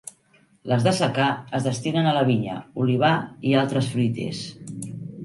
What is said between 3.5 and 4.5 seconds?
i altres fruiters.